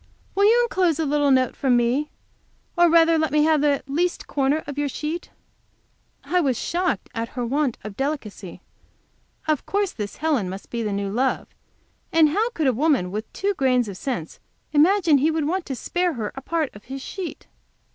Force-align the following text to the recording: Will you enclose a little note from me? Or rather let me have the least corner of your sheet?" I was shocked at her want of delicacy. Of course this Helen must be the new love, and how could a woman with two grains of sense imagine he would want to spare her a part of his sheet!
Will 0.33 0.45
you 0.45 0.63
enclose 0.63 0.97
a 0.97 1.05
little 1.05 1.29
note 1.29 1.55
from 1.55 1.77
me? 1.77 2.09
Or 2.75 2.89
rather 2.89 3.19
let 3.19 3.31
me 3.31 3.43
have 3.43 3.61
the 3.61 3.83
least 3.85 4.25
corner 4.25 4.63
of 4.65 4.75
your 4.75 4.89
sheet?" 4.89 5.29
I 6.23 6.39
was 6.41 6.57
shocked 6.59 7.07
at 7.13 7.29
her 7.37 7.45
want 7.45 7.77
of 7.83 7.95
delicacy. 7.95 8.63
Of 9.47 9.67
course 9.67 9.91
this 9.91 10.15
Helen 10.15 10.49
must 10.49 10.71
be 10.71 10.81
the 10.81 10.91
new 10.91 11.11
love, 11.11 11.49
and 12.11 12.29
how 12.29 12.49
could 12.49 12.65
a 12.65 12.73
woman 12.73 13.11
with 13.11 13.31
two 13.31 13.53
grains 13.53 13.87
of 13.87 13.95
sense 13.95 14.39
imagine 14.73 15.19
he 15.19 15.29
would 15.29 15.45
want 15.47 15.67
to 15.67 15.75
spare 15.75 16.13
her 16.13 16.31
a 16.33 16.41
part 16.41 16.73
of 16.73 16.85
his 16.85 17.03
sheet! 17.03 17.45